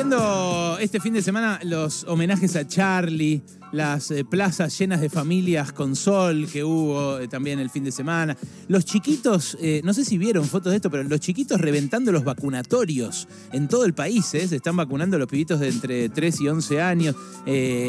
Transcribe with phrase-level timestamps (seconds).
[0.00, 5.74] viendo este fin de semana los homenajes a Charlie, las eh, plazas llenas de familias
[5.74, 8.34] con sol que hubo eh, también el fin de semana.
[8.68, 12.24] Los chiquitos, eh, no sé si vieron fotos de esto, pero los chiquitos reventando los
[12.24, 14.24] vacunatorios en todo el país.
[14.24, 17.14] Se están vacunando los pibitos de entre 3 y 11 años.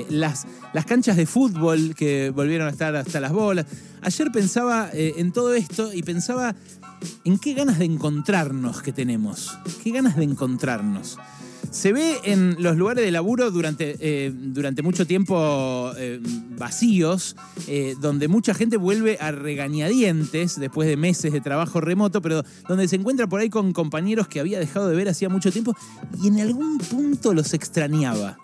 [0.09, 3.67] las, las canchas de fútbol que volvieron a estar hasta las bolas.
[4.01, 6.53] Ayer pensaba en todo esto y pensaba
[7.23, 9.57] en qué ganas de encontrarnos que tenemos.
[9.81, 11.17] Qué ganas de encontrarnos.
[11.71, 16.19] Se ve en los lugares de laburo durante, eh, durante mucho tiempo eh,
[16.57, 22.43] vacíos, eh, donde mucha gente vuelve a regañadientes después de meses de trabajo remoto, pero
[22.67, 25.73] donde se encuentra por ahí con compañeros que había dejado de ver hacía mucho tiempo
[26.21, 28.37] y en algún punto los extrañaba.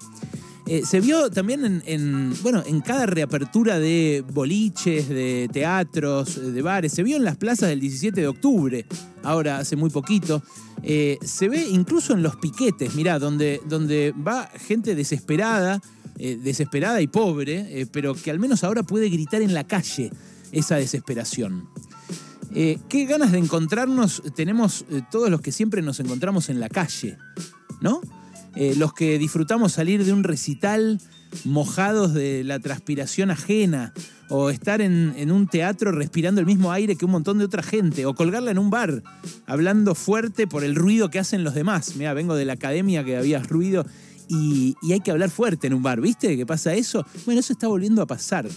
[0.68, 6.92] Eh, se vio también en, bueno, en cada reapertura de boliches, de teatros, de bares.
[6.92, 8.86] Se vio en las plazas del 17 de octubre,
[9.24, 10.44] ahora hace muy poquito.
[10.84, 15.82] Eh, se ve incluso en los piquetes, mirá, donde, donde va gente desesperada,
[16.18, 20.12] eh, desesperada y pobre, pero que al menos ahora puede gritar en la calle
[20.52, 21.70] esa desesperación.
[22.54, 27.18] qué ganas de encontrarnos tenemos todos los que siempre nos encontramos en la calle,
[27.80, 28.02] ¿no?
[28.60, 31.00] Eh, los que disfrutamos salir de un recital
[31.46, 33.94] mojados de la transpiración ajena,
[34.30, 38.08] o estar en, un teatro respirando el mismo aire que un montón de otra gente,
[38.08, 39.04] o colgarla en un bar,
[39.46, 41.96] hablando fuerte por el ruido que hacen los demás.
[41.98, 43.86] Mira, vengo de la academia que había ruido
[44.28, 46.36] y, hay que hablar fuerte en un bar, ¿viste?
[46.36, 47.06] ¿Qué pasa eso?
[47.26, 48.48] Bueno, eso está volviendo a pasar.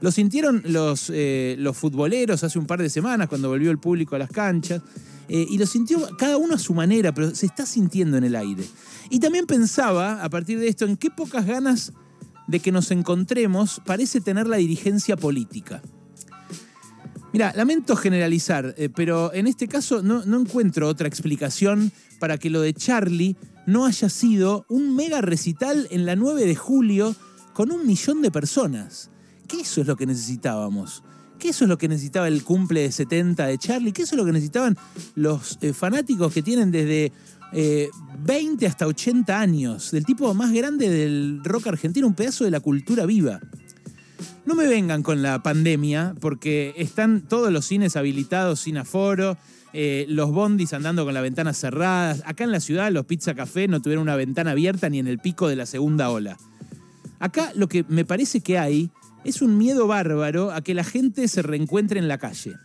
[0.00, 4.16] Lo sintieron los, eh, los futboleros hace un par de semanas cuando volvió el público
[4.16, 4.82] a las canchas.
[5.28, 8.36] Eh, y lo sintió cada uno a su manera, pero se está sintiendo en el
[8.36, 8.64] aire.
[9.10, 11.92] Y también pensaba, a partir de esto, en qué pocas ganas
[12.46, 15.82] de que nos encontremos parece tener la dirigencia política.
[17.32, 22.62] Mira, lamento generalizar, eh, pero en este caso no, encuentro otra explicación para que lo
[22.62, 27.14] de Charlie no haya sido un mega recital en la 9 de julio
[27.52, 29.10] con un millón de personas.
[29.48, 31.02] Que eso es lo que necesitábamos
[31.36, 34.18] que eso es lo que necesitaba el cumple de 70 de Charlie, que eso es
[34.18, 34.76] lo que necesitaban
[35.14, 37.12] los eh, fanáticos que tienen desde
[37.52, 42.50] 20 eh, hasta 80 años, del tipo más grande del rock argentino, un pedazo de
[42.50, 43.40] la cultura viva.
[44.44, 49.36] No me vengan con la pandemia, porque están todos los cines habilitados sin aforo,
[49.72, 52.22] eh, los bondis andando con las ventanas cerradas.
[52.24, 55.18] Acá en la ciudad los pizza café no tuvieron una ventana abierta ni en el
[55.18, 56.38] pico de la segunda ola.
[57.18, 58.90] Acá lo que me parece que hay
[59.26, 62.56] es un miedo bárbaro a que la gente se reencuentre en la calle.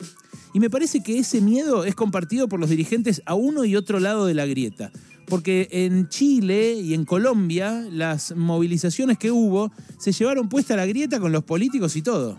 [0.53, 3.99] Y me parece que ese miedo es compartido por los dirigentes a uno y otro
[3.99, 4.91] lado de la grieta.
[5.27, 11.19] Porque en Chile y en Colombia las movilizaciones que hubo se llevaron puesta la grieta
[11.19, 12.37] con los políticos y todo.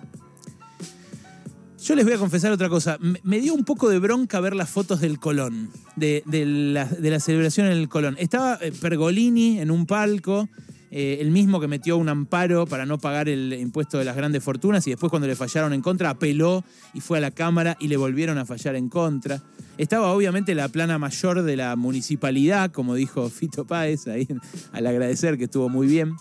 [1.83, 2.99] Yo les voy a confesar otra cosa.
[3.25, 7.19] Me dio un poco de bronca ver las fotos del Colón, de, la, de la,
[7.19, 8.15] celebración en el Colón.
[8.21, 10.49] Estaba eh, Pergolini en un palco
[10.95, 14.45] eh, el mismo que metió un amparo para no pagar el impuesto de las grandes
[14.45, 17.89] fortunas y después cuando le fallaron en contra apeló y fue a la Cámara y
[17.89, 19.43] le volvieron a fallar en contra.
[19.79, 24.29] Estaba obviamente la plana mayor de la municipalidad, como dijo Fito Páez, ahí
[24.73, 26.13] al agradecer que estuvo muy bien.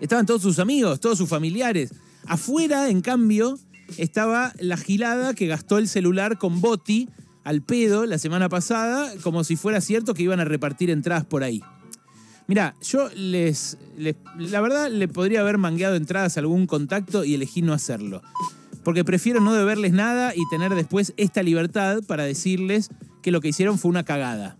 [0.00, 1.92] Estaban todos sus amigos, todos sus familiares.
[2.24, 3.58] Afuera, en cambio,
[3.98, 7.10] estaba la gilada que gastó el celular con Boti
[7.44, 11.42] al pedo la semana pasada, como si fuera cierto que iban a repartir entradas por
[11.42, 11.62] ahí.
[12.48, 13.76] Mira, yo les,
[14.38, 18.22] La verdad, le podría haber mangueado entradas a algún contacto y elegí no hacerlo.
[18.82, 22.88] Porque prefiero no deberles nada y tener después esta libertad para decirles
[23.20, 24.56] que lo que hicieron fue una cagada.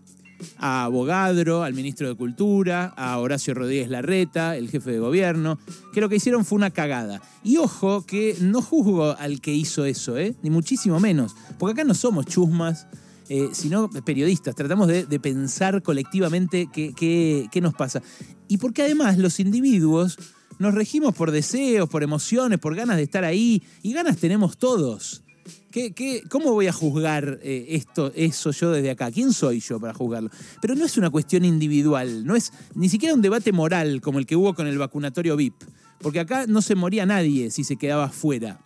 [0.59, 5.57] A Abogadro, al ministro de Cultura, a Horacio Rodríguez Larreta, el jefe de gobierno,
[5.91, 7.23] que lo que hicieron fue una cagada.
[7.43, 10.35] Y ojo que no juzgo al que hizo eso, ¿eh?
[10.43, 11.35] ni muchísimo menos.
[11.57, 12.85] Porque acá no somos chusmas,
[13.31, 14.55] eh, sino periodistas.
[14.55, 18.01] Tratamos de, pensar colectivamente qué, nos pasa.
[18.47, 20.17] Y porque además los individuos
[20.57, 25.21] nos regimos por deseos, por emociones, por ganas de estar ahí, y ganas tenemos todos.
[25.69, 29.11] ¿Qué, cómo voy a juzgar eh, esto, eso yo desde acá?
[29.11, 30.31] ¿Quién soy yo para juzgarlo?
[30.59, 34.25] Pero no es una cuestión individual, no es ni siquiera un debate moral como el
[34.25, 35.53] que hubo con el vacunatorio VIP,
[35.99, 38.59] porque acá no se moría nadie si se quedaba fuera.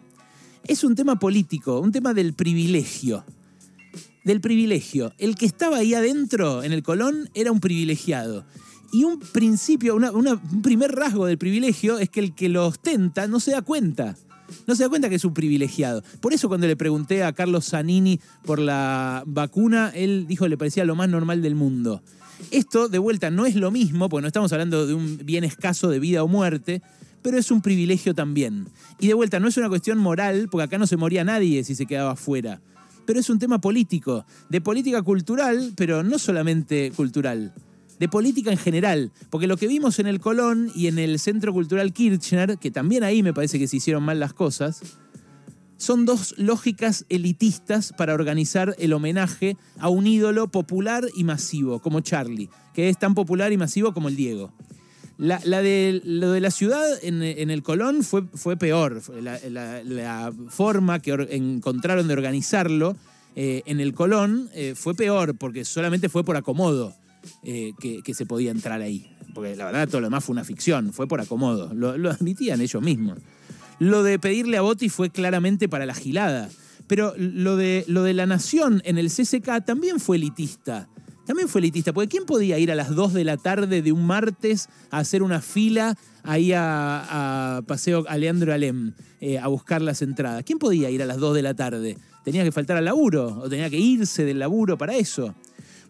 [0.66, 3.26] Es un tema político, un tema del privilegio
[4.24, 5.14] del privilegio.
[5.18, 8.46] El que estaba ahí adentro, en el Colón, era un privilegiado.
[8.92, 13.40] Y un principio, un primer rasgo del privilegio es que el que lo ostenta no
[13.40, 14.16] se da cuenta.
[14.68, 16.04] No se da cuenta que es un privilegiado.
[16.22, 20.58] Por eso cuando le pregunté a Carlos Zanini por la vacuna, él dijo que le
[20.58, 22.04] parecía lo más normal del mundo.
[22.52, 25.90] Esto, de vuelta, no es lo mismo, porque no estamos hablando de un bien escaso
[25.90, 26.84] de vida o muerte,
[27.24, 28.68] pero es un privilegio también.
[29.00, 31.74] Y de vuelta, no es una cuestión moral, porque acá no se moría nadie si
[31.74, 32.62] se quedaba fuera
[33.06, 37.54] pero es un tema político, de política cultural, pero no solamente cultural,
[38.00, 39.12] de política en general.
[39.30, 43.04] Porque lo que vimos en el Colón y en el Centro Cultural Kirchner, que también
[43.04, 44.82] ahí me parece que se hicieron mal las cosas,
[45.78, 52.00] son dos lógicas elitistas para organizar el homenaje a un ídolo popular y masivo, como
[52.00, 54.54] Charlie, que es tan popular y masivo como el Diego.
[55.18, 59.02] La, de, lo de la ciudad en, el Colón fue, fue peor.
[59.22, 62.96] La, forma que encontraron de organizarlo
[63.36, 66.96] eh, en el Colón eh, fue peor, porque solamente fue por acomodo
[67.44, 69.10] eh, que, se podía entrar ahí.
[69.34, 71.74] Porque la verdad todo lo demás fue una ficción, fue por acomodo.
[71.74, 73.20] Lo, lo admitían ellos mismos.
[73.80, 76.50] Lo de pedirle a Botti fue claramente para la gilada.
[76.88, 80.90] Pero lo de, lo de la nación en el CCK también fue elitista.
[81.26, 84.06] También fue elitista, porque ¿quién podía ir a las 2 de la tarde de un
[84.06, 90.44] martes a hacer una fila ahí a, Paseo Aleandro Alem eh, a buscar las entradas?
[90.44, 91.98] ¿Quién podía ir a las 2 de la tarde?
[92.26, 95.34] ¿Tenía que faltar al laburo o tenía que irse del laburo para eso?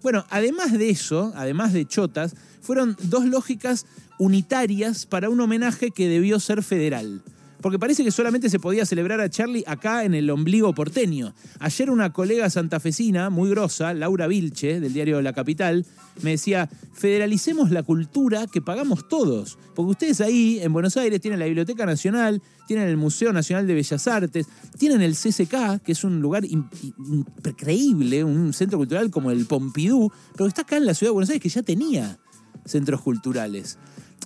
[0.04, 3.88] Bueno, además de eso, además de chotas, fueron dos lógicas
[4.20, 7.24] unitarias para un homenaje que debió ser federal
[7.64, 11.34] porque parece que solamente se podía celebrar a Charlie acá en el ombligo porteño.
[11.60, 15.86] Ayer una colega santafesina, muy grosa, Laura Vilche, del diario La Capital,
[16.22, 21.40] me decía, federalicemos la cultura que pagamos todos, porque ustedes ahí en Buenos Aires tienen
[21.40, 24.46] la Biblioteca Nacional, tienen el Museo Nacional de Bellas Artes,
[24.78, 30.48] tienen el CCK, que es un lugar increíble, un centro cultural como el Pompidou, pero
[30.48, 32.20] está acá en la ciudad de Buenos Aires que ya tenía
[32.66, 33.78] centros culturales.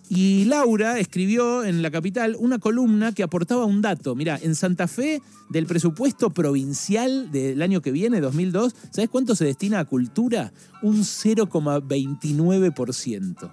[0.09, 4.15] Y Laura escribió en La Capital una columna que aportaba un dato.
[4.15, 9.43] Mira, en Santa Fe, del presupuesto provincial del año que viene, 2002, ¿sabes cuánto se
[9.45, 10.53] destina a cultura?
[10.81, 13.51] Un 0,29%.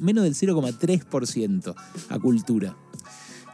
[0.00, 1.74] menos del 0,3%
[2.08, 2.76] a cultura.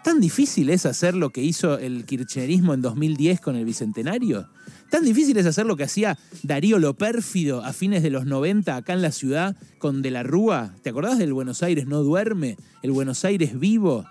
[0.05, 4.49] ¿Tan difícil es hacer lo que hizo el kirchnerismo en 2010 con el Bicentenario?
[4.91, 8.75] ¿Tan difícil es hacer lo que hacía Darío lo pérfido a fines de los 90
[8.75, 10.75] acá en la ciudad con De la Rúa?
[10.83, 12.57] ¿Te acordás del Buenos Aires no duerme?
[12.83, 14.07] ¿El Buenos Aires vivo?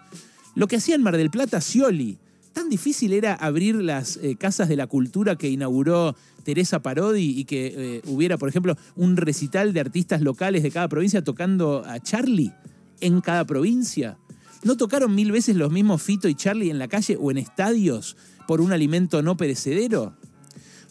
[0.56, 2.20] Lo que hacía en Mar del Plata Scioli.
[2.54, 7.46] ¿Tan difícil era abrir las eh, casas de la cultura que inauguró Teresa Parodi y
[7.46, 12.00] que eh, hubiera, por ejemplo, un recital de artistas locales de cada provincia tocando a
[12.00, 12.54] Charlie
[13.00, 14.18] en cada provincia?
[14.64, 18.18] ¿No tocaron mil veces los mismos Fito y Charlie en la calle o en estadios
[18.48, 20.16] por un alimento no perecedero?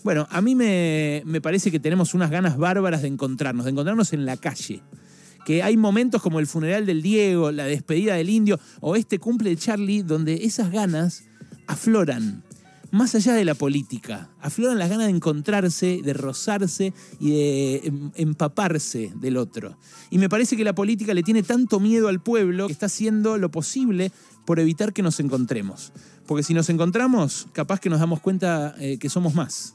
[0.05, 4.25] Bueno, a mí me, parece que tenemos unas ganas bárbaras de encontrarnos, de encontrarnos en
[4.25, 4.83] la calle
[5.45, 9.51] que hay momentos como el funeral del Diego, la despedida del indio o este cumple
[9.51, 11.25] de Charlie, donde esas ganas
[11.69, 12.43] afloran,
[12.91, 18.11] más allá de la política, afloran las ganas de encontrarse, de rozarse y de em,
[18.15, 19.77] empaparse del otro.
[20.11, 23.39] Y me parece que la política le tiene tanto miedo al pueblo que está haciendo
[23.39, 24.13] lo posible
[24.45, 25.93] por evitar que nos encontremos.
[26.27, 29.75] Porque si nos encontramos, capaz que nos damos cuenta eh, que somos más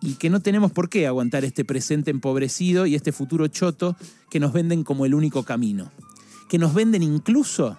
[0.00, 3.96] y que no tenemos por qué aguantar este presente empobrecido y este futuro choto
[4.28, 5.90] que nos venden como el único camino.
[6.48, 7.78] Que nos venden incluso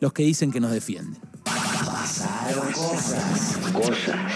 [0.00, 1.20] los que dicen que nos defienden.
[3.90, 4.24] Pasaron cosas.
[4.24, 4.33] Cosas.